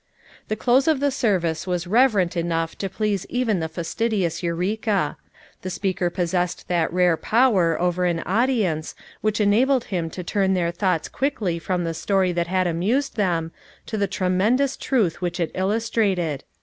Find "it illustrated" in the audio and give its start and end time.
15.39-16.45